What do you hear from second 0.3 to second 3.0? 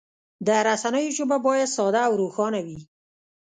د رسنیو ژبه باید ساده او روښانه وي.